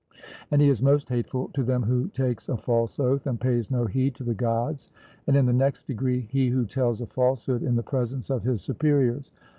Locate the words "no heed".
3.69-4.15